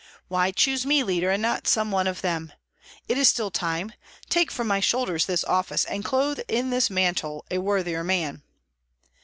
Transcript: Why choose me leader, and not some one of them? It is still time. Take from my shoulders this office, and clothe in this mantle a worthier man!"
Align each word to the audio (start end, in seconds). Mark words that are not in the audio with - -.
Why 0.29 0.49
choose 0.49 0.83
me 0.83 1.03
leader, 1.03 1.29
and 1.29 1.43
not 1.43 1.67
some 1.67 1.91
one 1.91 2.07
of 2.07 2.23
them? 2.23 2.51
It 3.07 3.19
is 3.19 3.29
still 3.29 3.51
time. 3.51 3.93
Take 4.31 4.49
from 4.49 4.65
my 4.65 4.79
shoulders 4.79 5.27
this 5.27 5.43
office, 5.43 5.85
and 5.85 6.03
clothe 6.03 6.39
in 6.47 6.71
this 6.71 6.89
mantle 6.89 7.45
a 7.51 7.59
worthier 7.59 8.03
man!" 8.03 8.41